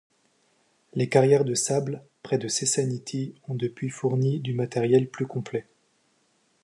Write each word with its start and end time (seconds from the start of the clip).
Les 0.95 1.07
carrières 1.09 1.45
de 1.45 1.53
sable 1.53 2.01
près 2.23 2.39
de 2.39 2.47
Cessaniti 2.47 3.35
ont 3.47 3.53
depuis 3.53 3.91
fourni 3.91 4.39
du 4.39 4.55
matériel 4.55 5.07
plus 5.07 5.27
complet. 5.27 5.67